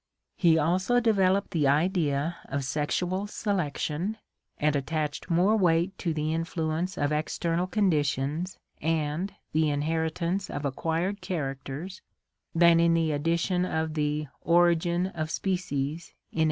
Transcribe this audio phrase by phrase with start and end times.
[0.35, 4.17] He also developed the idea of sexual selection
[4.57, 11.21] and attached more weight to the influence of external conditions and the inheritance of acquired
[11.21, 12.01] characters
[12.55, 16.39] than in the edition of the Origin of Species in 1859.